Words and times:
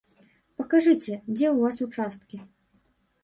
Пакажыце, 0.59 1.13
дзе 1.33 1.47
ў 1.51 1.57
вас 1.67 1.75
участкі. 1.87 2.37